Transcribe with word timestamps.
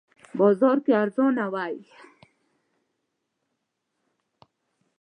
بازار 0.37 0.77
کې 0.85 0.91
ارزانه 1.03 1.45
وی 1.53 1.77